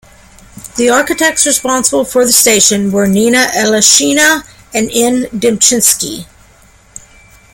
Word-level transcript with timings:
The 0.77 0.89
architects 0.89 1.45
responsible 1.45 2.05
for 2.05 2.25
the 2.25 2.31
station 2.31 2.91
were 2.91 3.05
Nina 3.05 3.45
Aleshina 3.53 4.41
and 4.73 4.89
N. 4.91 5.25
Demchinsky. 5.25 6.25